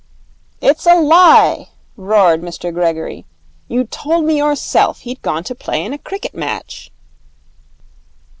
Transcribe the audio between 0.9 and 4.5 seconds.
lie,' roared Mr Gregory. 'You told me